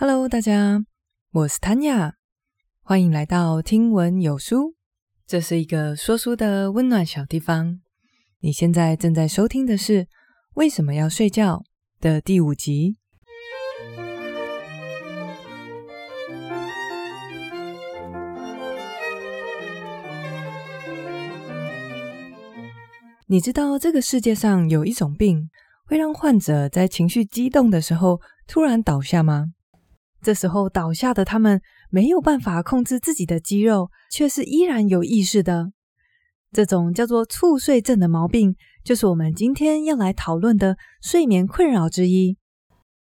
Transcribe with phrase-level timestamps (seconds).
[0.00, 0.84] Hello，大家，
[1.32, 2.12] 我是 Tanya，
[2.84, 4.76] 欢迎来到听闻有书。
[5.26, 7.80] 这是一个说书的温暖小地方。
[8.38, 10.04] 你现在正在收听的是
[10.54, 11.64] 《为什么要睡觉》
[12.00, 12.98] 的第五集。
[23.26, 25.50] 你知道这个世界上有一种病，
[25.84, 29.54] 会让患者在情绪激动的时候突然倒下吗？
[30.20, 35.72] 这时候倒下的他们没有办法控制自己的肌肉，却是依然有意识的。
[36.50, 42.36] 这种叫做猝睡症的毛病，就是我们今天要来讨论的睡眠困扰之一。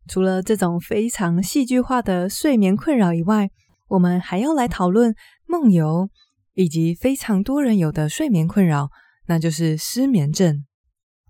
[0.07, 3.49] 除了这种非常戏剧化的睡眠困扰以外，
[3.87, 5.15] 我们还要来讨论
[5.47, 6.09] 梦游，
[6.53, 8.89] 以及非常多人有的睡眠困扰，
[9.27, 10.65] 那就是失眠症。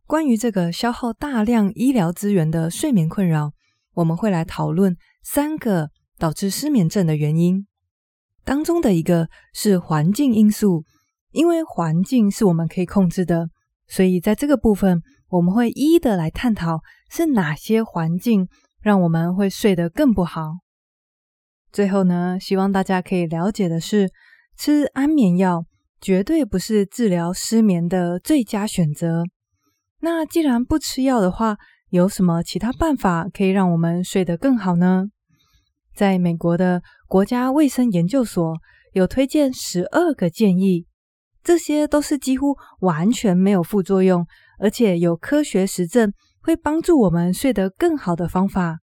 [0.05, 3.51] 关于这个消耗大量医疗资源的睡眠困扰，
[3.93, 4.97] 我们会来讨论。
[5.21, 7.67] 三个导致失眠症的原因
[8.43, 10.83] 当中的一个是环境因素，
[11.31, 13.49] 因为环境是我们可以控制的，
[13.87, 18.47] 所以在这个部分我们会一一的来探讨是哪些环境
[18.81, 20.53] 让我们会睡得更不好。
[21.71, 24.09] 最后呢，希望大家可以了解的是，
[24.57, 25.65] 吃安眠药
[26.01, 29.23] 绝对不是治疗失眠的最佳选择。
[29.99, 31.57] 那既然不吃药的话，
[31.89, 35.05] 有什么其他办法可以让我们睡得更好呢？
[35.95, 38.57] 在美国的国家卫生研究所
[38.93, 40.85] 有推荐十二个建议，
[41.43, 44.25] 这些都是几乎完全没有副作用，
[44.59, 48.79] 而且有科学实证会帮助我们睡得更好的方法。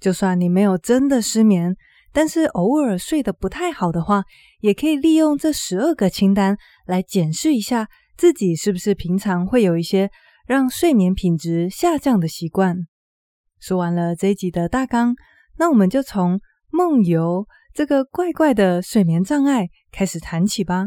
[0.00, 1.76] 就算你没有真的失眠，
[2.12, 4.24] 但是偶尔睡得不太好的话，
[4.60, 10.10] 也可以利用这十二个清单来检视一下自己是不是平常会有一些。
[10.50, 12.88] 让睡眠品质下降的习惯。
[13.60, 15.14] 说完了这一集的大纲，
[15.58, 16.40] 那我们就从
[16.72, 20.86] 梦游这个怪怪的睡眠障碍开始谈起吧。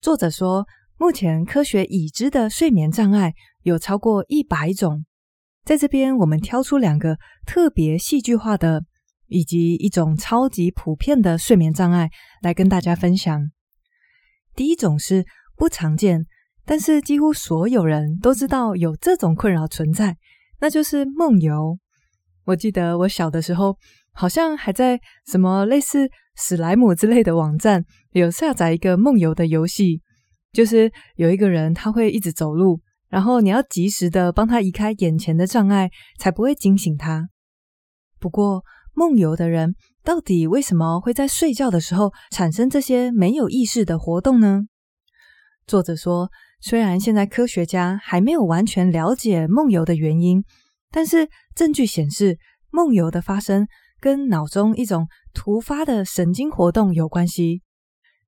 [0.00, 0.66] 作者说，
[0.98, 5.04] 目前科学已知的睡眠障碍有超过一百种，
[5.64, 7.16] 在这边我们挑出两个
[7.46, 8.82] 特别戏剧化的。
[9.32, 12.10] 以及一种超级普遍的睡眠障碍
[12.42, 13.50] 来跟大家分享。
[14.54, 15.24] 第一种是
[15.56, 16.26] 不常见，
[16.64, 20.16] 但是几乎所有人都知道有这种困扰存在，
[20.60, 21.78] 那就是梦游。
[22.44, 23.76] 我记得我小的时候，
[24.12, 30.02] 好像还在什么类似史莱姆之类的网站有下载一个梦游的游戏，
[30.52, 37.28] 就是有一个人他会一直走路，然后你要及时的帮他移开眼前的障碍，才不会惊醒他。
[38.18, 38.62] 不过，
[38.94, 44.62] 梦游的人到底为什么会在睡觉的时候产生这些没有意识的活动呢？
[45.66, 46.28] 作者说，
[46.60, 50.44] 虽然现在科学家还没有完全了解梦游的原因，
[50.90, 52.38] 但是证据显示，
[52.70, 53.66] 梦游的发生
[54.00, 57.62] 跟脑中一种突发的神经活动有关系。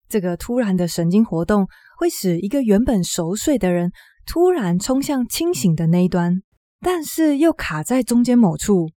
[0.08, 1.66] 这个突然的神经活动
[1.98, 3.90] 会使一个原本熟睡的人
[4.26, 6.40] 突然冲向清醒的那一端，
[6.80, 8.90] 但是又卡在中间某处。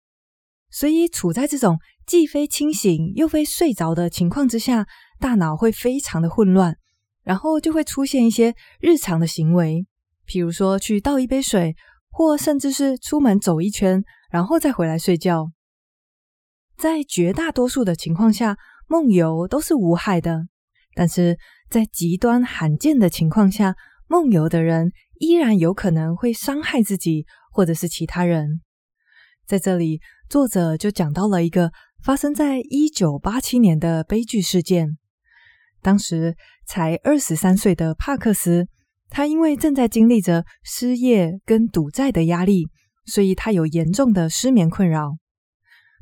[0.76, 4.86] 所以处在这种既非清醒又非睡着的情况之下，
[5.22, 6.76] 大脑会非常的混乱，
[7.24, 9.86] 然后就会出现一些日常的行为，
[10.28, 11.78] 譬如说去倒一杯水，
[12.10, 15.50] 或甚至是出门走一圈，然后再回来睡觉。
[16.76, 18.58] 在绝大多数的情况下，
[18.90, 20.42] 梦游都是无害的，
[20.94, 23.78] 但是在极端罕见的情况下，
[24.10, 28.60] 梦游的人依然有可能会伤害自己或者是其他人。
[29.48, 30.02] 在这里。
[30.28, 31.72] 作者就讲到了一个
[32.04, 34.98] 发生在一九八七年的悲剧事件。
[35.82, 38.68] 当时才二十三岁的帕克斯，
[39.10, 42.68] 他因为正在经历着失业跟赌债的压力，
[43.06, 45.18] 所以他有严重的失眠困扰。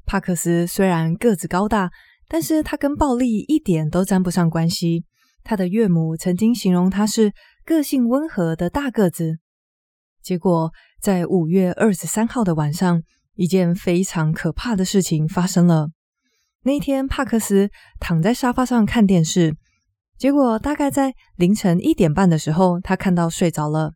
[0.06, 1.92] 帕克斯虽然个子高大，
[2.30, 5.04] 但是他跟暴力一点都沾不上关系。
[5.44, 7.34] 他的岳母曾经形容他是
[7.66, 9.40] 个性温和的大个子。
[10.22, 10.72] 结果
[11.02, 13.04] 在五月二十三号的晚上，
[13.36, 15.90] 一件非常可怕的事情发生了。
[16.64, 17.70] 那天，帕克斯
[18.00, 19.56] 躺在沙发上看电视，
[20.18, 23.94] 结果大概在凌晨一点半的时候，他看到睡着了。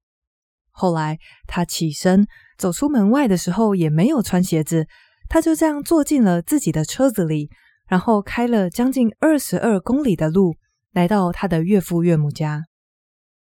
[0.72, 1.18] 后来
[1.48, 4.88] 他起身走出门外的时候，也没有穿鞋子，
[5.30, 7.50] 他就这样坐进了自己的车子里，
[7.88, 10.56] 然后开了将近二十二公里的路，
[10.92, 12.66] 来到他的岳父岳母家。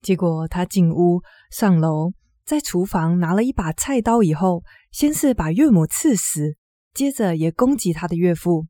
[0.01, 1.21] 结果他进屋
[1.51, 2.13] 上楼。
[2.45, 6.55] 在厨房拿了一把菜刀以后，先是把岳母刺死，
[6.93, 8.65] 接着也攻击他的岳父。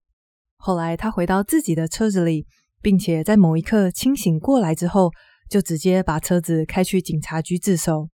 [0.57, 2.45] 后来他回到自己的车子里，
[2.81, 5.11] 并且在某一刻清醒过来之后，
[5.49, 8.09] 就直接把车子开去警察局自首。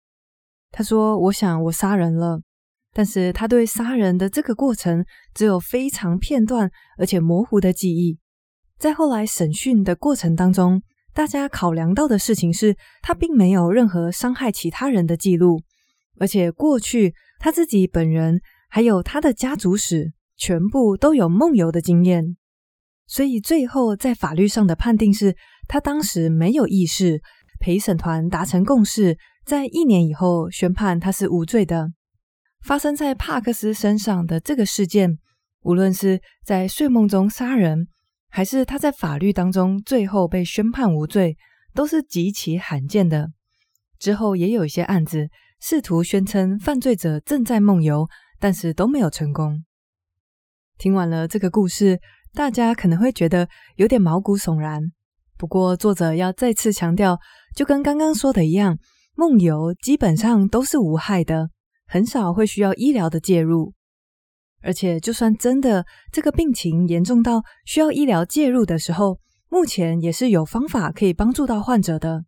[0.71, 2.41] 他说：“我想我杀人了，
[2.93, 8.19] 但是他对杀人的这个过程只有非常片段而且模糊的记忆。
[8.79, 10.83] 在后来审讯的过程当中，
[11.15, 15.63] 大家考量到的事情是他并没有任何伤害其他人的记录，
[16.19, 18.41] 而且过去他自己本人
[18.71, 22.37] 还有他的家族史全部都有梦游的经验。”
[23.09, 25.37] 所以最后在法律上的判定是，
[25.67, 27.21] 他当时没有意识。
[27.65, 31.93] 陪审团达成共识，在一年以后宣判他是无罪的。
[32.65, 35.19] 发生在帕克斯身上的这个事件，
[35.63, 37.87] 无论是在睡梦中杀人，
[38.29, 41.37] 还是他在法律当中最后被宣判无罪，
[41.73, 43.31] 都是极其罕见的。
[43.97, 45.29] 之后也有一些案子
[45.63, 49.65] 试图宣称犯罪者正在梦游，但是都没有成功。
[50.77, 52.01] 听完了这个故事。
[52.35, 54.81] 大家可能会觉得有点毛骨悚然，
[55.37, 57.19] 不过作者要再次强调，
[57.55, 58.79] 就跟刚刚说的一样，
[59.15, 61.51] 梦游基本上都是无害的，
[61.87, 63.75] 很少会需要医疗的介入。
[64.63, 69.19] 而且，就算真的这个病情严重到需要医疗介入的时候，
[69.51, 72.25] 目前也是有方法可以帮助到患者的。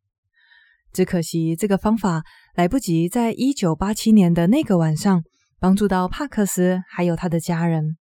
[0.92, 2.22] 只可惜这个方法
[2.54, 5.24] 来不及在一九八七年的那个晚上
[5.58, 7.96] 帮助到帕克斯还有他的家人。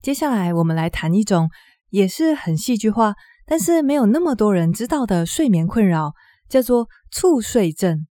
[0.00, 1.50] 接下来，我们来谈一种
[1.90, 3.14] 也是很戏剧化，
[3.44, 6.12] 但是没有那么多人知道的睡眠困扰，
[6.48, 8.06] 叫做猝睡症。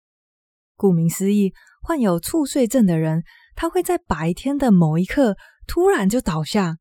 [0.77, 3.23] 顾名思义，患有猝睡症的人，
[3.55, 5.35] 他会在白天的某一刻
[5.67, 6.77] 突然就倒下，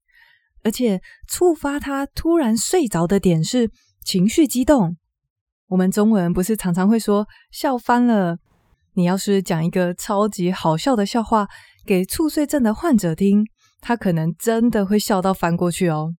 [0.63, 3.69] 而且触发他突然睡着的点是
[4.05, 4.97] 情绪激动。
[5.69, 8.39] 我们中文不是常常会说笑翻了？
[8.95, 11.47] 你要是讲一个超级好笑的笑话
[11.87, 13.45] 给猝睡症的患者听。
[13.81, 16.15] 他可能真的会笑到翻过去哦。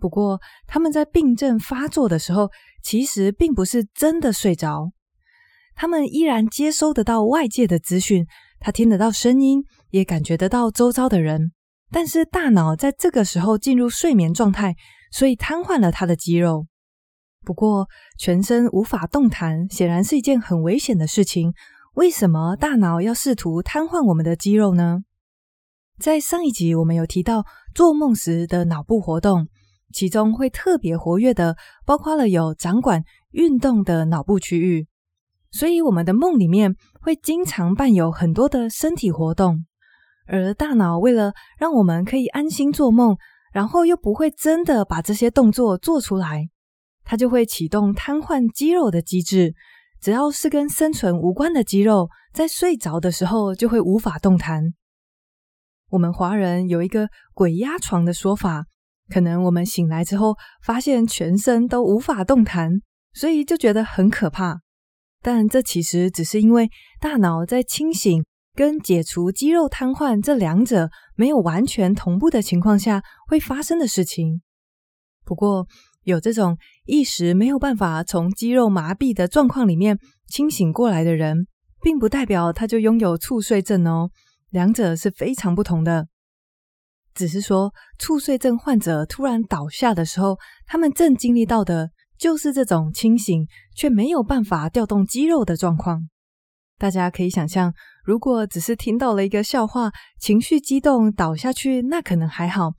[0.00, 2.50] 不过，他们在病症发作的时候，
[2.82, 4.90] 其实并不是真的睡着，
[5.76, 8.26] 他们依然接收得到外界的资讯，
[8.58, 11.52] 他听得到声音，也感觉得到周遭的人。
[11.92, 14.74] 但是，大脑在这个时候进入睡眠状态，
[15.12, 16.66] 所以瘫痪了他的肌肉。
[17.44, 17.88] 不过，
[18.18, 21.52] 全身无法动弹，显然是一件很危险的事情。
[21.94, 25.00] 为什么大脑要试图瘫痪我们的肌肉呢？
[25.98, 27.44] 在上一集，我们有提到
[27.74, 29.48] 做梦时的脑部活动，
[29.92, 33.02] 其中会特别活跃的，包括了有掌管
[33.32, 34.86] 运动的脑部区域。
[35.50, 39.66] 所以，我们的梦里面会经常伴有很多的身体活动。
[40.26, 43.16] 而大脑为了让我们可以安心做梦，
[43.52, 46.48] 然后又不会真的把这些动作做出来，
[47.10, 49.52] 它就会启动瘫痪肌肉的机制。
[50.00, 54.62] 只要是跟生存无关的肌肉，在睡着的时候就会无法动弹。
[55.88, 58.66] 我们华人有一个“鬼压床”的说法，
[59.12, 62.70] 可能我们醒来之后发现全身都无法动弹，
[63.12, 64.60] 所以就觉得很可怕。
[65.20, 66.70] 但这其实只是因为
[67.00, 68.24] 大脑在清醒
[68.54, 74.42] 跟解除肌肉瘫痪这两者没有完全同步的情况下会发生的事情。
[75.24, 75.66] 不过，
[76.04, 76.56] 有这种
[76.90, 79.96] 一时没有办法从肌肉麻痹的状况里面
[80.26, 81.46] 清醒过来的人，
[81.80, 84.10] 并不代表他就拥有猝睡症哦。
[84.50, 86.08] 两者是非常不同的，
[87.14, 93.46] 只是说猝睡症患者突然倒下的时候，他们正经历到的就是这种清醒
[93.76, 96.08] 却没有办法调动肌肉的状况。
[96.76, 97.72] 大家可以想象，
[98.04, 102.72] 如果只是听到了一个笑话，情绪激动倒下去，那可能还好。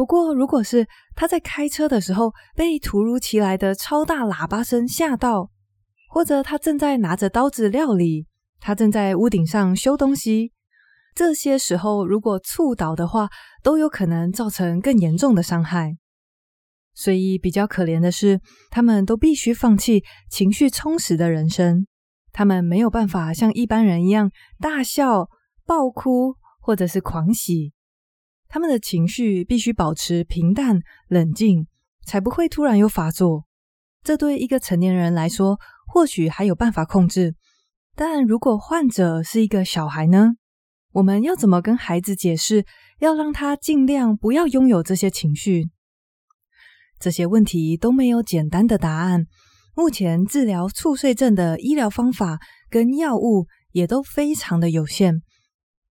[0.00, 5.50] 不过，如果是他在开车的时候被突如其来的超大喇叭声吓到，
[6.08, 8.26] 或者他正在拿着刀子料理，
[8.60, 10.54] 他正在屋顶上修东西。
[11.14, 13.28] 这些时候，如果猝倒的话，
[13.62, 15.98] 都有可能造成更严重的伤害。
[16.94, 18.40] 所以比较可怜的是，
[18.70, 21.86] 他们都必须放弃情绪充实的人生。
[22.32, 25.28] 他们没有办法像一般人一样大笑、
[25.66, 27.74] 爆哭或者是狂喜。
[28.50, 31.68] 他们的情绪必须保持平淡、冷静，
[32.04, 33.44] 才不会突然又发作。
[34.02, 37.36] 这对一个成年人来说，或许还有办法控制。
[37.94, 40.32] 但如果患者是一个小孩呢？
[40.92, 42.64] 我们要怎么跟孩子解释，
[42.98, 45.70] 要让他尽量不要拥有这些情绪？
[46.98, 49.26] 这些问题都没有简单的答案。
[49.76, 55.22] 目前治疗猝睡症的医疗方法跟药物也都非常的有限。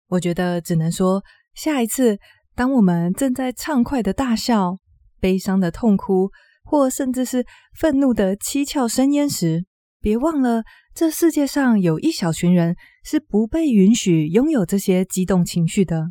[0.07, 1.23] 我觉得只能说，
[1.53, 2.17] 下一次
[2.57, 4.79] 当我们正在畅快的大笑、
[5.19, 6.31] 悲伤的痛哭，
[6.63, 7.45] 或甚至是
[7.79, 9.67] 愤怒的七窍生烟时，
[10.01, 10.63] 别忘了。
[10.95, 16.07] 这世界上有一小群人是不被允许拥有这些激动情绪的。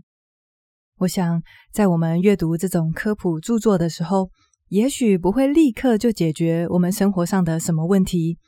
[0.99, 4.31] 我想，在我们阅读这种科普著作的时候，
[4.69, 8.39] 也许不会立刻就解决我们生活上的什么问题，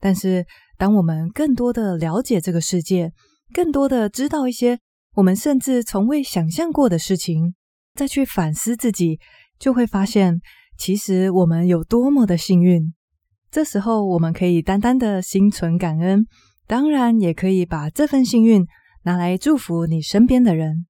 [0.00, 0.44] 但是
[0.76, 3.12] 当我们更多的了解这个世界，
[3.52, 4.80] 更多的知道一些
[5.14, 7.54] 我们甚至从未想象过的事情，
[7.94, 9.20] 再去反思自己，
[9.60, 10.40] 就会发现
[10.76, 12.92] 其实我们有多么的幸运。
[13.48, 16.26] 这时候，我们可以单单的心存感恩，
[16.66, 18.66] 当然也可以把这份幸运
[19.04, 20.86] 拿来祝福你身边的人。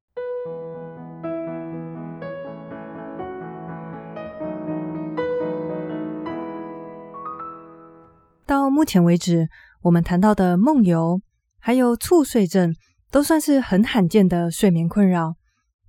[8.47, 9.49] 到目前为止，
[9.83, 11.21] 我们谈到的梦游，
[11.59, 12.75] 还有猝睡症，
[13.15, 15.37] 都算是很罕见的睡眠困扰。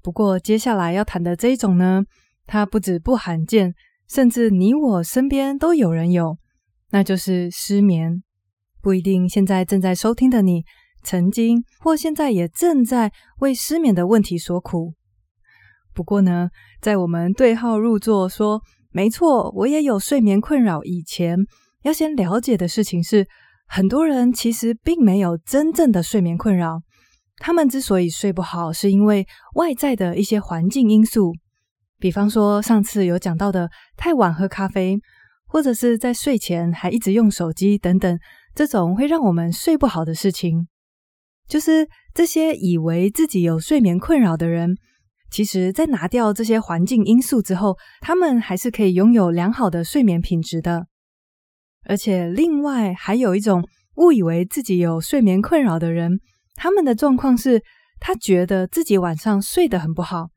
[0.03, 2.03] 不过，接下来要谈的这一种呢，
[2.45, 3.73] 它不止不罕见，
[4.07, 6.37] 甚至你我身边都有人有。
[6.91, 8.21] 那就是失眠，
[8.79, 10.65] 不一定现在正在收听的你，
[11.01, 14.93] 曾经或现在也正在为失眠的问题所苦。
[15.95, 18.61] 不过呢，在我们对号入座说
[18.93, 21.39] “没错，我也有睡眠困扰”以前，
[21.81, 23.25] 要先了解的事情是，
[23.65, 26.81] 很多人其实并没有真正的睡眠困扰。
[27.37, 29.25] 他们之所以睡不好，是因为
[29.55, 31.33] 外在的一些环境因素，
[31.99, 34.99] 比方说上次有讲到的太晚喝咖啡。
[35.47, 38.19] 或者是在睡前还一直用手机等等，
[38.53, 40.67] 这种会让我们睡不好的事情，
[41.47, 44.75] 就是这些以为自己有睡眠困扰的人，
[45.31, 50.87] 其实在拿掉这些环境因素之后，他们还是可以拥有良好的睡眠品质的。
[51.87, 53.65] 而且另外还有一种
[53.95, 56.19] 误以为自己有睡眠困扰的人，
[56.55, 57.61] 他们的状况是，
[57.99, 60.29] 他觉得自己晚上睡得很不好，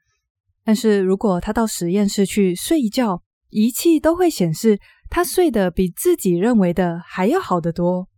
[0.65, 4.79] 但是如果他到实验室去睡一觉，仪器都会显示。
[5.11, 8.09] 他睡得比自己认为的还要好得多。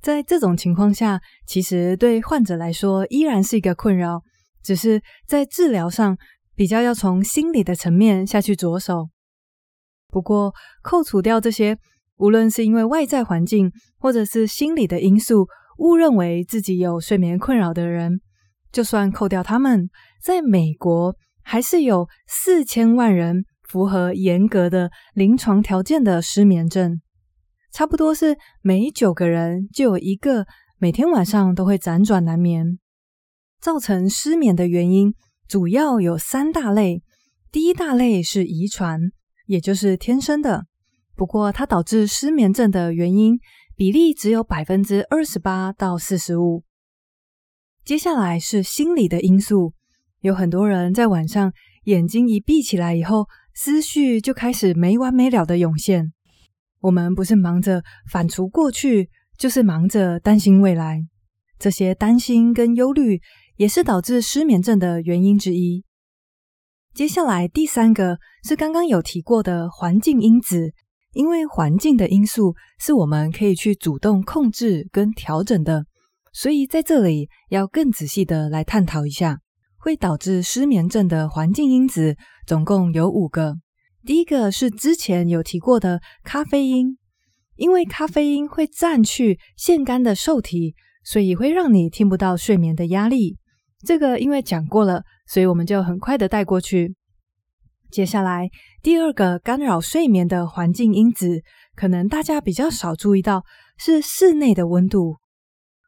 [0.00, 4.22] 在这种情况下，其实对患者来说依然是一个困扰，
[4.62, 6.16] 只是在治疗上
[6.54, 9.10] 比较要从心理的层面下去着手。
[10.08, 11.76] 不过，扣除掉这些，
[12.16, 15.46] 无论是因为外在环境或者是心理的因素，
[15.78, 18.20] 误认为自己有睡眠困扰的人，
[18.70, 19.88] 就算扣掉他们，
[20.22, 23.44] 在美国还是有四千万人。
[23.68, 27.02] 符合严格的临床条件的失眠症，
[27.70, 30.46] 差不多是每九个人就有一个
[30.78, 32.78] 每天晚上都会辗转难眠。
[33.60, 35.12] 造成失眠的原因
[35.46, 37.02] 主要有三大类，
[37.52, 38.98] 第一大类是遗传，
[39.44, 40.64] 也就是天生的。
[41.14, 43.38] 不过它导致失眠症的原因
[43.78, 46.64] 比例只有百分之二十八到四十五。
[47.84, 49.72] 接下来是心理的因素，
[50.18, 51.52] 有很多人在晚上
[51.84, 53.28] 眼睛一闭起来以后。
[53.54, 56.12] 思绪就开始没完没了的涌现。
[56.80, 61.00] 我们不是忙着反刍过去，就是忙着担心未来。
[61.58, 63.20] 这些担心跟忧虑
[63.56, 65.84] 也是导致失眠症的原因之一。
[66.94, 70.72] 接下来第三个是刚刚有提过的环境因子，
[71.18, 75.84] 因为环境的因素是我们可以去主动控制跟调整的，
[76.32, 79.40] 所以在这里要更仔细的来探讨一下。
[79.80, 83.56] 会导致失眠症的环境因子总共有五个。
[84.04, 86.96] 第一个是之前有提过的咖啡因，
[87.56, 93.38] 因为咖啡因会占去腺苷的受体，所以会让你听不到睡眠的压力。
[93.84, 96.94] 这个因为讲过了，所以我们就很快的带过去。
[97.90, 98.50] 接下来
[98.82, 101.42] 第二个干扰睡眠的环境因子，
[101.74, 103.44] 可能大家比较少注意到，
[103.76, 105.16] 是室内的温度。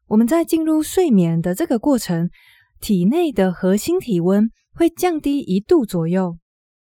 [0.08, 2.30] 我们在进入睡眠的这个过程。
[2.82, 6.38] 体内的核心体温会降低一度左右，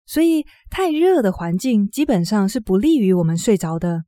[0.05, 4.03] 所以太热的环境基本上是不利于我们睡着的。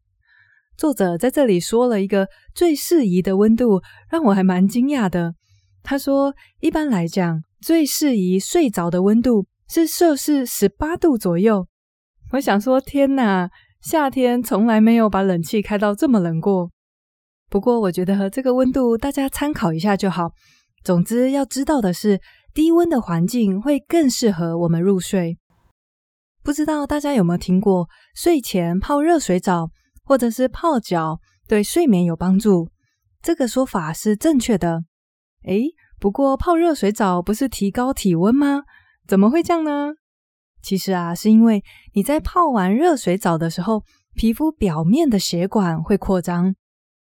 [0.77, 5.35] 作者在这里说了一个最适宜的温度，让我还蛮惊讶的。
[5.83, 11.65] 他说，一般来讲，最适宜睡着的温度是摄氏十八度左右。
[12.33, 13.49] 我想说，天哪，
[13.81, 16.69] 夏天从来没有把冷气开到这么冷过。
[17.49, 20.33] 不过，我觉得和这个温度大家参考一下就好。
[20.83, 22.21] 总之，要知道的是，
[22.53, 25.39] 低温的环境会更适合我们入睡。
[26.43, 29.71] 不知道大家有没有听过，睡前泡热水澡
[30.03, 32.69] 或者是泡脚对睡眠有帮助？
[33.23, 34.83] 这个说法是正确的。
[35.47, 35.63] 诶，
[35.99, 38.61] 不过泡热水澡不是提高体温吗？
[39.07, 39.93] 怎么会这样呢？
[40.61, 43.83] 其实啊，是因为你在泡完热水澡的时候，
[44.15, 46.55] 皮肤表面的血管会扩张。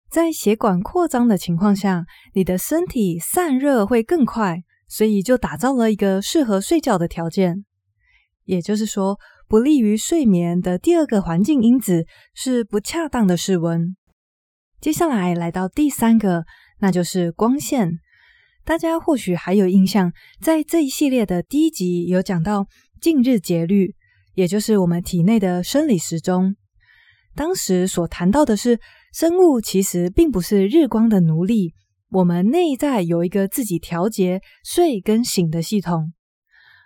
[0.09, 7.65] 在血管扩张的情况下，你的身体散热会更快，所以就打造了一个适合睡觉的条件。
[8.45, 13.95] 也就是说，不利于睡眠的第二个环境因子是不恰当的室温。
[14.79, 16.45] 接下来来到第三个，
[16.79, 17.99] 那就是光线。
[18.65, 22.65] 大家或许还有印象，在这一系列的第一集有讲到
[23.01, 23.93] 近日节律，
[24.35, 26.55] 也就是我们体内的生理时钟。
[27.35, 28.79] 当时所谈到的是，
[29.11, 31.73] 生物其实并不是日光的奴隶，
[32.09, 36.13] 我们内在有一个自己调节睡跟醒的系统。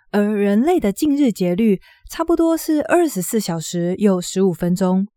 [0.09, 1.79] 而人类的近日节律
[2.09, 5.07] 差不多是二十四小时又十五分钟。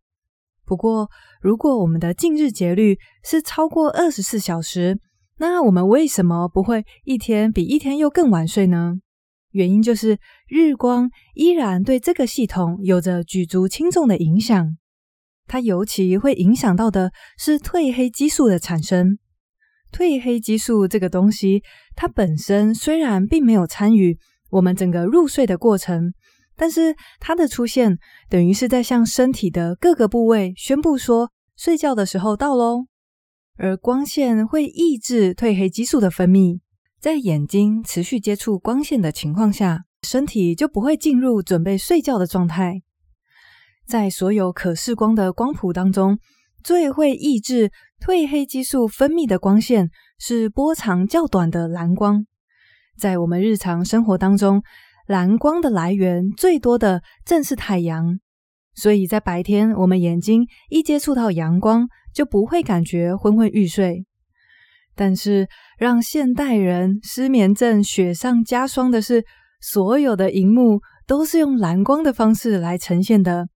[0.67, 1.09] 不过，
[1.41, 5.01] 如果我们的近日节律是超过二十四小时，
[5.41, 8.97] 那我们为什么不会一天比一天又更晚睡呢？
[9.53, 14.77] 原因就是日光依然对这个系统有着举足轻重的影响。
[15.47, 19.19] 它尤其会影响到的是褪黑激素的产生。
[19.91, 21.63] 褪黑激素这个东西，
[21.97, 24.19] 它本身虽然并没有参与。
[24.51, 26.13] 我们整个入睡的过程，
[26.55, 27.97] 但是它的出现
[28.29, 32.90] 等于是在向身体的各个部位宣布说，睡觉的时候到喽。
[33.63, 36.61] 而光线会抑制褪黑激素的分泌，
[36.99, 42.81] 在眼睛持续接触光线的情况下，身体就不会进入准备睡觉的状态。
[43.87, 46.19] 在所有可视光的光谱当中，
[46.65, 47.71] 最会抑制
[48.03, 52.25] 褪黑激素分泌的光线是波长较短的蓝光。
[52.97, 54.63] 在我们日常生活当中，
[55.07, 58.21] 蓝光的来源最多的正是太阳，
[58.81, 64.07] 所以在白天，我们眼睛一接触到阳光，就不会感觉昏昏欲睡。
[64.97, 65.47] 但是，
[65.79, 69.23] 让现代人失眠症雪上加霜的是，
[69.61, 73.49] 所有的荧幕都是用蓝光的方式来呈现的。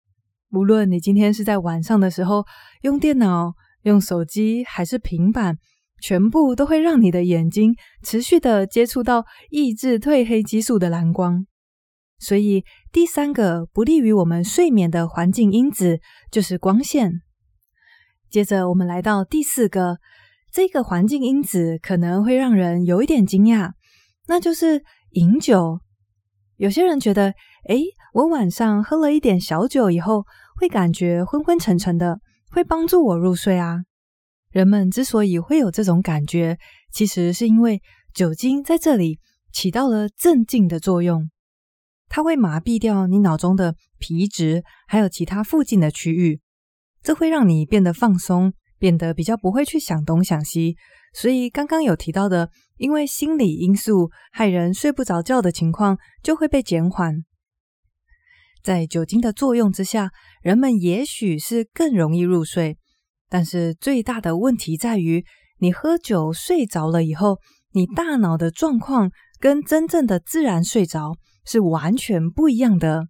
[0.52, 2.44] 无论你今天是在晚上的时候
[2.82, 3.54] 用电脑、
[3.84, 5.56] 用手机还是平板。
[6.02, 11.46] 全部都会让你的眼睛持续的接触到抑制褪黑激素的蓝光，
[12.18, 17.20] 所以第三个不利于我们睡眠的环境因子就是光线。
[18.30, 19.98] 接着我们来到第四个，
[20.50, 23.72] 这个环境因子可能会让人有一点惊讶，
[24.26, 25.80] 那就是饮酒。
[26.56, 27.34] 有些人觉得，
[27.68, 30.24] 诶，我晚上喝了一点小酒以后，
[30.56, 33.82] 会感觉昏昏沉沉的，会帮助我入睡啊。
[34.50, 36.58] 人们之所以会有这种感觉，
[36.92, 39.18] 其实是因为酒精在这里
[39.52, 41.28] 起到了镇静的作用，
[42.14, 46.40] 它会麻痹掉你脑中的皮质，还有其他附近的区域，
[47.02, 50.76] 这会让你变得放松，变得比较不会去想东想西。
[51.12, 57.24] 所以刚刚有提到的，因为心理因素害人睡不着觉的情况就会被减缓。
[58.62, 62.78] 在酒精的作用之下，人们也许是更容易入睡。
[63.28, 65.24] 但是最大的问题在于，
[65.58, 67.40] 你喝酒睡着了以后，
[67.72, 73.08] 你大脑的状况跟真正的自然睡着是完全不一样的。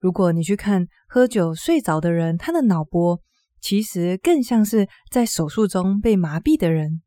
[0.00, 3.20] 如果你去看喝酒睡着的人，他的脑波
[3.60, 7.02] 其实更像是在手术中被麻痹的人。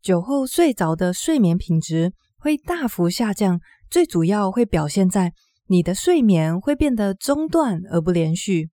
[0.00, 5.34] 酒后睡着的睡眠品质会大幅下降，最主要会表现在
[5.66, 8.70] 你的睡眠会变得中断而不连续。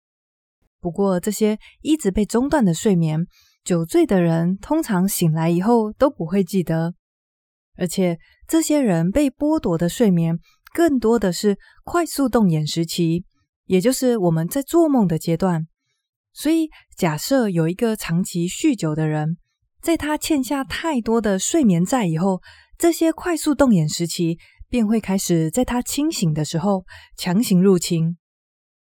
[0.81, 3.26] 不过，这些一直被中断的睡眠，
[3.64, 6.94] 酒醉的人通常醒来以后都不会记得，
[7.76, 10.38] 而且这些人被剥夺的睡眠，
[10.77, 13.25] 更多的是快速动眼时期，
[13.65, 15.67] 也就是我们在做梦的阶段。
[16.35, 19.39] 所以，假设有一个长期酗酒的人，
[19.81, 22.43] 在他欠下太多的睡眠债以后，
[22.77, 24.37] 这些快速动眼时期
[24.69, 26.85] 便会开始在他清醒的时候
[27.17, 28.19] 强行入侵。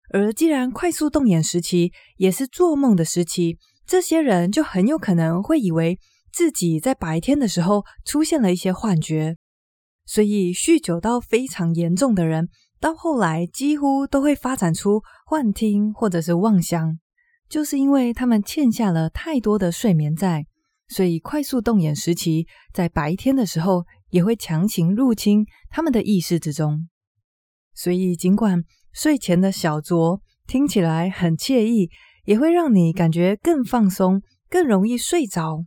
[0.10, 5.98] 而既然快速动眼时期也是做梦的时期，这些人就很有可能会以为
[6.34, 9.38] 自己在白天的时候出现了一些幻觉。
[10.06, 17.00] 所以，酗酒到非常严重的人，到后来几乎都会发展出幻听或者是妄想，
[17.50, 20.46] 就是因为他们欠下了太多的睡眠债，
[20.88, 26.88] 所以快速动眼时期在白天的时候也会强行入侵他们的意识之中。
[27.74, 28.64] 所以，尽管
[28.94, 31.90] 睡前的小酌听起来很惬意，
[32.26, 35.66] 也会让你感觉更放松，更容易睡着。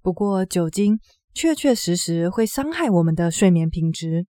[0.00, 0.98] 不过，酒精
[1.32, 4.26] 确确实实会伤害我们的睡眠品质，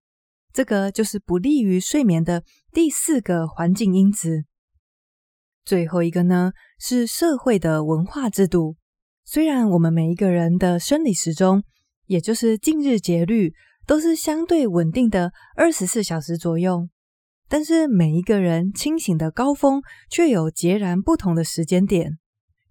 [0.52, 4.44] 这个就是不利于睡眠的第四个环境因子。
[5.64, 8.76] 最后一个呢，是社会的文化制度。
[9.24, 11.62] 虽然我们每一个人的生理时钟，
[12.06, 13.54] 也就是近日节律，
[13.86, 16.88] 都是相对稳定的二十四小时左右。
[17.48, 22.18] 但是每一个人清醒的高峰却有截然不同的时间点。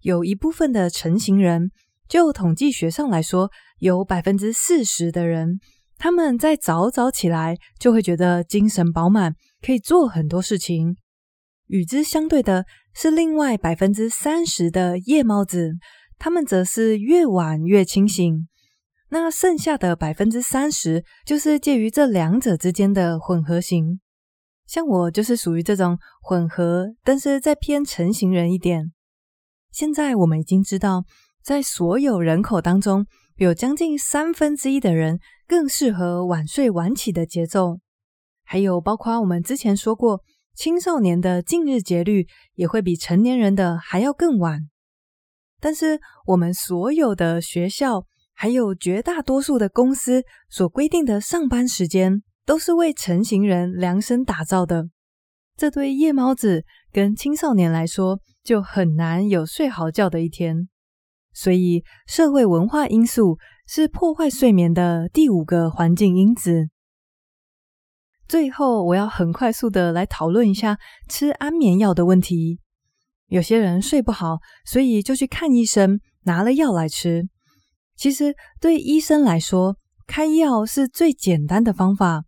[0.00, 1.70] 有一部分的成型人，
[2.12, 5.58] 就统计学上来说，有百分之四十的人，
[5.96, 10.98] 他们在早早起来就会觉得精神饱满，可以做很多事情。
[11.68, 15.70] 与之相对的是另外百分之三十的夜猫子，
[16.18, 18.46] 他们则是越晚越清醒。
[19.08, 24.00] 那剩下的百分之三十，就是介于这两者之间的混合型。
[24.66, 28.92] 像我就是属于这种混合，但是再偏晨型人一点。
[29.70, 31.04] 现在我们已经知道，
[31.44, 37.78] 在所有人口当中，有将近三分之一的人更适合晚睡晚起的节奏。
[38.44, 40.20] 还有包括我们之前说过，
[40.54, 44.68] 青少年的近日节律也会比成年人的还要更晚。
[45.60, 54.88] 但是我们所有的学校，还有绝大多数的公司所规定的上班时间，都是为成型人量身打造的。
[55.56, 60.68] 这对夜猫子跟青少年来说，就很难有睡好觉的一天。
[61.34, 66.68] 所以，社会文化因素是破坏睡眠的第五个环境因子。
[68.28, 72.58] 最后，我要很快速的来讨论一下吃安眠药的问题。
[73.26, 77.28] 有些人睡不好，所以就去看医生，拿了药来吃。
[77.96, 82.24] 其实，对医生来说，开药是最简单的方法。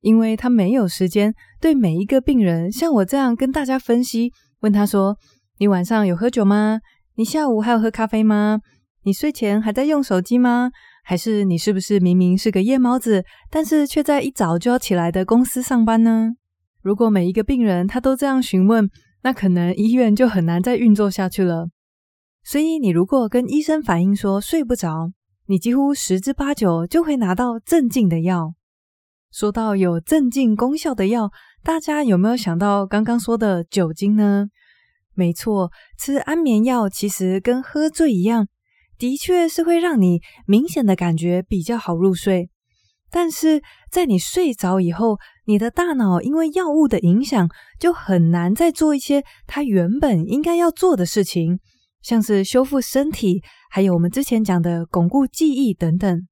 [0.00, 5.16] 因为他没有时间对每一个病人像我这样跟大家分析，问他说
[5.58, 6.80] ：“你晚上有喝酒吗？
[7.14, 8.60] 你下午还有喝咖啡吗？
[9.04, 10.70] 你睡前还在用手机吗？
[11.04, 16.30] 还是你是不是明明是个夜猫子，但是却在一早就要起来的公司上班呢？”
[16.80, 18.88] 如果每一个病人他都这样询问，
[19.22, 21.68] 那可能医院就很难再运作下去了。
[22.44, 25.12] 所以，你如果跟医生反映说睡不着，
[25.46, 28.54] 你几乎十之八九就会拿到镇静的药。
[29.30, 31.30] 说到有镇静功效的药，
[31.62, 34.48] 大家有没有想到刚刚说的酒精呢？
[35.14, 38.48] 没错，吃安眠药其实跟喝醉一样，
[38.98, 42.48] 的确是会让你明显的感觉比较好入睡。
[43.10, 47.46] 但是在你睡着以后，你的大脑因为药物的影响，
[47.78, 51.58] 就很难再做一些它原本应该要做的事情，
[52.00, 56.26] 像是修复身体，还有我们之前讲的巩固记忆等等。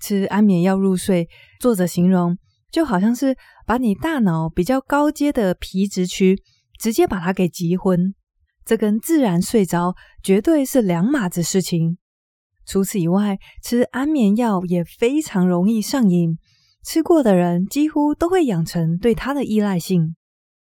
[0.00, 2.38] 吃安眠药入睡，作者形容
[2.70, 6.40] 就好像是把你大脑比较高阶的皮质区
[6.82, 8.12] 直接把他给急昏，
[8.64, 11.96] 这跟自然睡着绝对是两码子事情。
[12.66, 16.38] 除此以外，吃安眠药也非常容易上瘾，
[16.84, 20.16] 吃过的人几乎都会养成对它的依赖性，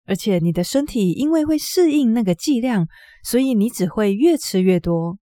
[0.06, 2.88] 而且你的身体因为会适应那个剂量，
[3.22, 5.18] 所以你只会越吃越多。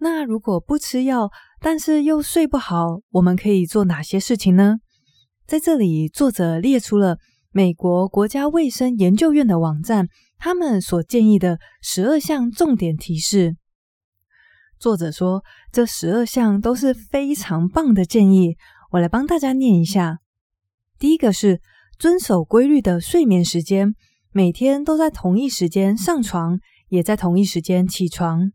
[0.00, 4.78] 那如果不吃药，但是又睡不好，我们可以做哪些事情呢？
[5.46, 7.18] 在这里，作者列出了
[7.52, 10.06] 美国国家卫生研究院的网站，
[10.38, 13.56] 他们所建议的十二项重点提示。
[14.78, 18.56] 作者说，这十二项都是非常棒的建议，
[18.92, 20.18] 我来帮大家念一下。
[20.96, 21.60] 第一个是
[21.98, 23.96] 遵守规律的睡眠时间，
[24.30, 28.52] 每天都在同一时间上床，也在同一时间起床。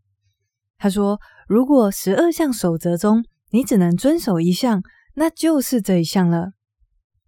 [0.77, 4.81] 他说，如果十二项守则中你只能遵守一项，
[5.15, 6.53] 那就是这一项了。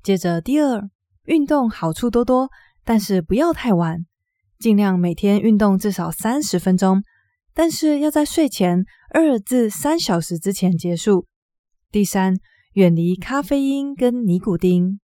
[0.02, 0.90] 接着，第二，
[1.28, 2.50] 运动好处多多，
[2.86, 4.06] 但是不要太晚，
[4.60, 7.04] 尽量每天运动至少三十分钟，
[7.54, 11.28] 但是要在睡前二至三小时之前结束。
[11.92, 12.36] 第三，
[12.74, 15.02] 远离咖啡因跟尼古丁。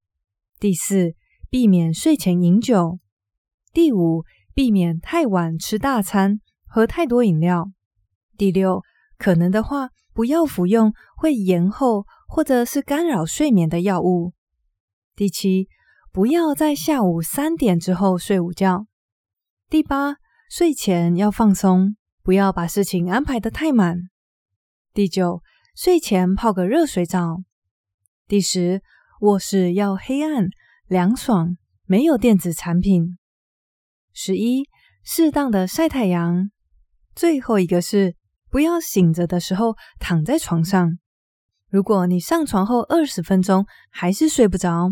[0.59, 1.15] 第四，
[1.49, 2.99] 避免睡前饮酒。
[3.73, 7.71] 第五，避免太晚吃大餐，喝太多饮料。
[8.37, 8.83] 第六。
[9.17, 14.33] 可能的话，不要服用会延后或者是干扰睡眠的药物。
[15.15, 15.67] 第七，
[16.11, 18.85] 不要在下午三点之后睡午觉。
[19.69, 20.17] 第八，
[20.49, 24.09] 睡前要放松，不要把事情安排的太满。
[24.93, 25.41] 第九，
[25.75, 27.43] 睡前泡个热水澡。
[28.27, 28.81] 第十，
[29.21, 30.47] 卧室要黑暗、
[30.87, 33.17] 凉爽，没有电子产品。
[34.13, 34.67] 十一，
[35.03, 36.51] 适当的晒太阳。
[37.15, 38.15] 最后一个是。
[38.51, 40.97] 不要醒着的时候躺在床上。
[41.69, 44.91] 如果你上床后二十分钟还是睡不着，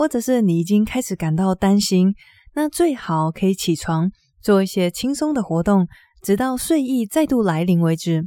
[0.00, 2.14] 或者是你已经开始感到担心，
[2.54, 4.10] 那最好可以起床
[4.40, 5.86] 做一些轻松的活动，
[6.22, 8.26] 直到睡意再度来临为止。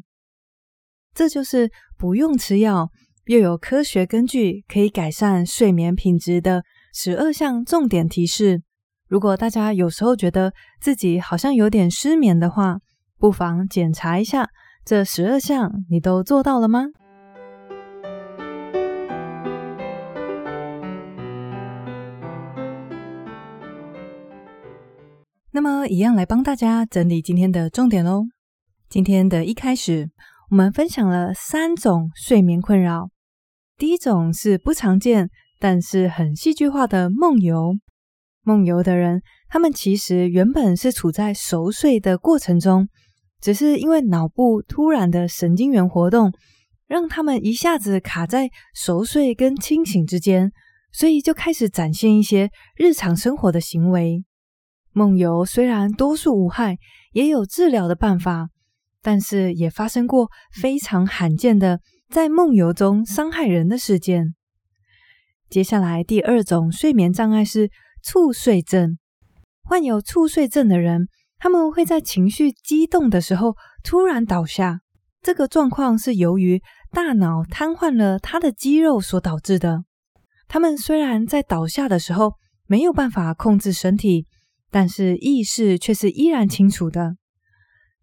[1.16, 2.90] 这就是不用吃药，
[3.26, 6.62] 又有科学根据可以改善睡眠品质的
[6.94, 8.62] 十二项重点提示。
[9.08, 12.78] 如果大家有时候觉得自己好像有点失眠的话，
[13.18, 14.48] 不妨检查一下。
[14.86, 16.86] 这十二项你都做到了吗？
[25.64, 28.26] 么，一样来帮大家整理今天的重点喽。
[28.90, 30.10] 今天的一开始，
[30.52, 33.08] 我们分享了三种睡眠困扰。
[33.78, 35.30] 第一种是不常见，
[35.62, 37.78] 但是很戏剧化的梦游。
[38.44, 42.90] 梦游的人，他们其实原本是处在熟睡的过程中。
[43.40, 46.34] 只是因为脑部突然的神经元活动，
[46.88, 50.52] 让他们一下子卡在熟睡跟清醒之间，
[50.92, 54.26] 所以就开始展现一些日常生活的行为。
[54.94, 56.78] 梦游虽然多数无害，
[57.12, 58.50] 也有治疗的办法，
[59.02, 61.80] 但是也发生过非常罕见的
[62.10, 64.36] 在梦游中伤害人的事件。
[65.50, 67.70] 接下来第二种睡眠障碍是
[68.04, 68.98] 猝睡症。
[69.64, 71.08] 患有猝睡症的人，
[71.40, 74.82] 他们会在情绪激动的时候突然倒下。
[75.22, 79.86] 这个状况是由于大脑瘫痪了他的肌肉所导致的。
[80.48, 82.34] 他们虽然在倒下的时候
[82.68, 84.28] 没有办法控制身体。
[84.74, 87.16] 但是意识却是依然清楚的，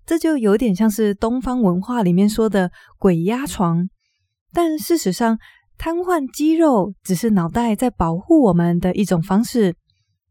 [0.06, 3.88] 这就有点像是东方文化里面说的“鬼压床”。
[4.54, 5.36] 但事实上，
[5.76, 9.74] 瘫痪肌肉只是脑袋在保护我们的一种方式，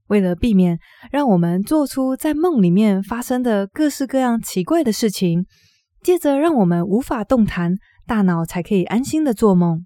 [0.08, 0.80] 为了避免
[1.12, 5.45] 让我们做出在梦里面发生的各式各样奇怪的事情，
[6.02, 7.75] 接着让我们无法动弹，
[8.08, 9.86] 大脑才可以安心的做梦。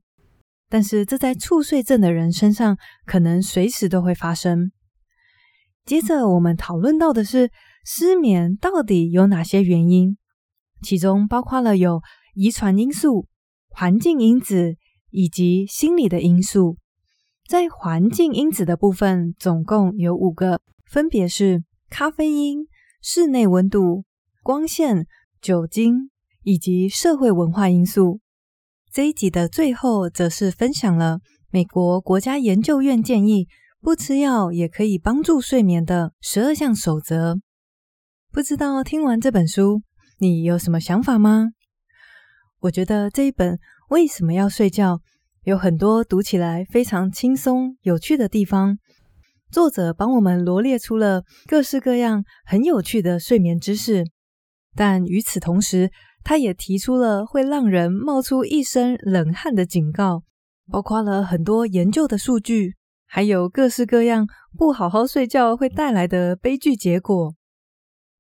[0.70, 4.72] 但是这在猝睡症的人身上，可能随时都会发生。
[5.86, 7.52] 接着我们讨论到的是
[7.86, 10.18] 失眠到底有哪些原因，
[10.82, 12.02] 其中包括了有
[12.36, 13.28] 遗传因素、
[13.70, 14.76] 环境因子
[15.10, 16.78] 以及心理的因素。
[17.50, 22.68] 在环境因子的部分，总共有五个，分别是咖啡因、
[23.02, 24.06] 室内温度、
[24.42, 25.06] 光线、
[25.42, 26.10] 酒精
[26.44, 28.22] 以及社会文化因素。
[28.90, 31.20] 这一集的最后，则是分享了
[31.52, 33.50] 美国国家研究院建议。
[33.84, 37.42] 不吃药也可以帮助睡眠的十二项守则。
[38.32, 39.82] 不知道听完这本书，
[40.20, 41.50] 你有什么想法吗？
[42.62, 45.02] 我觉得这一本为什么要睡觉，
[45.44, 48.78] 有很多读起来非常轻松有趣的地方。
[49.52, 54.06] 作者帮我们罗列出了各式各样很有趣的睡眠知识，
[54.78, 55.92] 但与此同时，
[56.24, 60.24] 他也提出了会让人冒出一身冷汗的警告，
[60.72, 62.76] 包括了很多研究的数据。
[63.16, 67.36] 还有各式各样不好好睡觉会带来的悲剧结果。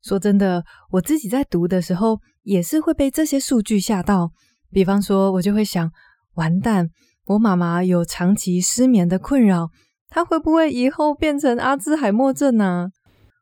[0.03, 4.29] 说真的，我自己在读的时候也是会被这些数据吓到。
[4.69, 5.89] 比方说，我就会想：
[6.35, 6.89] 完蛋，
[7.25, 9.71] 我妈妈有长期失眠的困扰，
[10.09, 12.89] 她会不会以后变成阿兹海默症呢？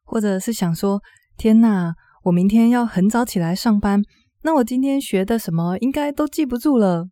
[0.06, 1.02] 或者是想说：
[1.36, 4.02] 天哪，我明天要很早起来上班，
[4.44, 7.10] 那我今天学的什么应该都记不住了。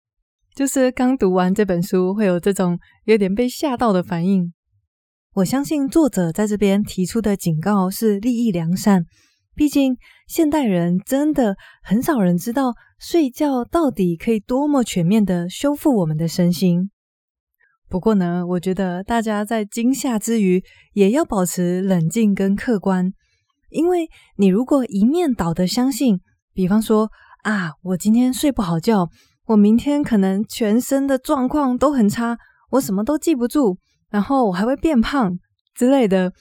[0.59, 4.51] 就是刚读完这本书，会有这种有点被吓到的反应。
[5.35, 9.05] 我相信作者在这边提出的警告是利益良善，
[9.55, 9.95] 毕竟
[10.27, 16.91] 现代人真的很少人知道睡觉到底可以多么全面的修复我们的身心。
[17.87, 23.13] 不过呢，我觉得大家在惊吓之余，也要保持冷静跟客观，
[23.69, 26.19] 因为你如果一面倒的相信，
[26.53, 27.09] 比方说
[27.43, 29.07] 啊，我今天睡不好觉。
[29.49, 32.37] 我明天可能全身的状况都很差，
[32.69, 33.79] 我什么都记不住，
[34.11, 35.39] 然后我还会变胖
[35.73, 36.31] 之类的。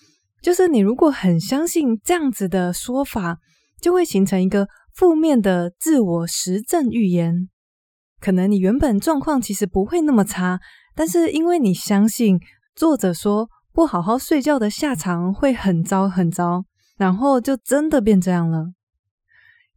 [0.42, 3.38] 就是你如果很相信这样子的说法，
[3.80, 7.48] 就会形成一个负面的自我实证预言。
[8.20, 10.60] 可能你原本状况其实不会那么差，
[10.94, 12.38] 但是因为你相信
[12.74, 16.66] 作者说不好好睡觉的下场会很糟很糟，
[16.98, 18.66] 然后就真的变这样了。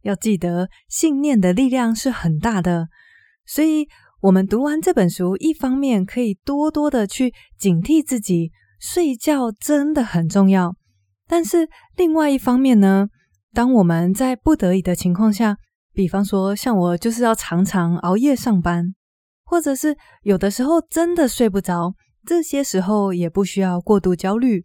[0.02, 2.88] 要记得，信念的力量是很大的。
[3.46, 3.88] 所以，
[4.20, 10.76] 我们读完这本书，一方面可以多多的去警惕自己，睡觉真的很重要。
[11.26, 13.08] 但是，另外一方面呢，
[13.52, 15.56] 当我们在不得已的情况下，
[15.92, 18.94] 比方说像我就是要常常熬夜上班，
[19.44, 24.64] 或者是有的时候真的睡不着，这些时候也不需要过度焦虑，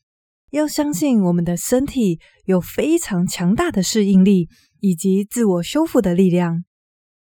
[0.51, 4.47] 要相信我们的身体有非常强大的适应力
[4.79, 6.63] 以及自我修复的力量。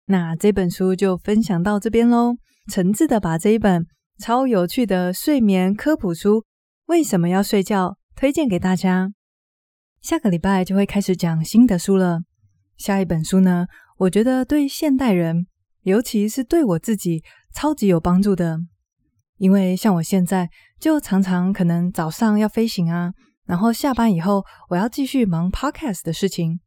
[0.07, 2.35] 那这本书就分享到这边喽，
[2.71, 3.85] 诚挚的把这一本
[4.19, 6.41] 超有趣的睡眠科普书
[6.85, 9.11] 《为什么要睡觉》推荐给大家。
[10.01, 12.21] 下个礼拜就会开始讲新的书了。
[12.77, 13.65] 下一本书呢，
[13.97, 15.47] 我觉得对现代人，
[15.81, 18.59] 尤其是对我自己，超级有帮助的。
[19.37, 23.11] 因为像我现在，就常常可能早上要飞行啊，
[23.45, 26.59] 然后下班以后我要继续忙 podcast 的事情，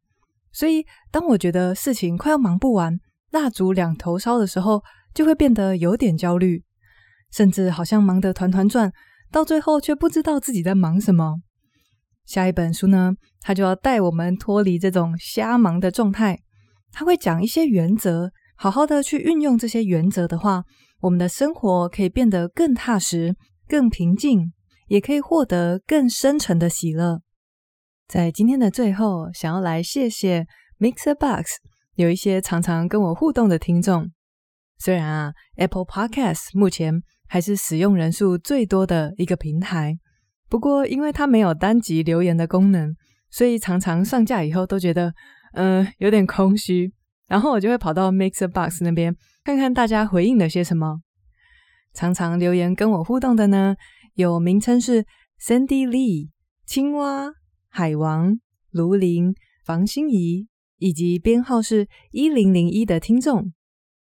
[0.51, 2.99] 所以当我觉得事情快要忙不完，
[3.31, 6.63] 蜡烛两头烧的时候，就会变得有点焦虑，
[7.31, 8.91] 甚至好像忙得团团转，
[9.31, 11.41] 到最后却不知道自己在忙什么。
[12.25, 16.39] 下一本书呢，它就要带我们脱离这种瞎忙的状态。
[16.91, 20.63] 它会讲一些原则，好好的去运用这些原则的话，
[21.01, 23.35] 我们的生活可以变得更踏实、
[23.67, 24.51] 更平静，
[24.87, 27.21] 也可以获得更深沉的喜乐。
[28.07, 30.47] 在今天的最后，想要来谢谢
[30.79, 31.68] MixerBox。
[31.99, 34.09] 有一些常常跟我互动的听众，
[34.77, 39.99] 虽然啊，Apple Podcast 目前还是使用人数最多的一个平台。
[40.47, 42.95] 不过，因为它没有单集留言的功能，
[43.29, 45.13] 所以常常上架以后都觉得，
[45.51, 46.93] 嗯、呃，有点空虚。
[47.27, 51.01] 然后我就会跑到 MixerBox 那边看看大家回应了些什么。
[51.93, 53.75] 常常留言跟我互动的呢，
[54.13, 55.05] 有名称是
[55.41, 56.29] Sandy Lee、
[56.65, 57.33] 青蛙、
[57.67, 58.39] 海王、
[58.71, 59.35] 卢林、
[59.65, 60.47] 房心怡，
[60.79, 63.53] 以及编号是一零零一的听众。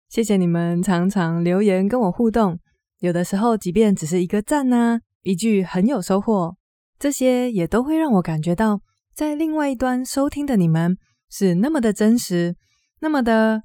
[0.09, 2.59] 谢谢你们常常留言跟我互动，
[3.01, 6.55] 有的时候即便只是一个赞呐，一句很有收获，
[6.99, 8.81] 这些也都会让我感觉到，
[9.13, 10.97] 在另外一端收听的你们
[11.29, 12.55] 是那么的真实，
[13.01, 13.63] 那么的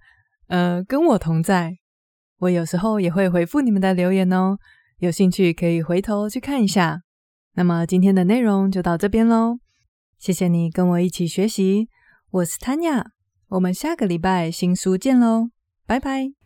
[0.47, 1.77] 呃跟我同在。
[2.39, 4.57] 我有时候也会回复你们的留言哦，
[4.97, 7.01] 有兴趣可以回头去看一下。
[7.53, 9.59] 那么今天的内容就到这边喽，
[10.17, 11.87] 谢谢你跟我一起学习，
[12.31, 13.07] 我是 Tanya，
[13.49, 15.49] 我们下个礼拜新书见喽，
[15.85, 16.40] 拜拜。